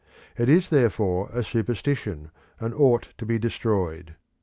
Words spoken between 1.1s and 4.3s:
a superstition, and ought to be destroyed.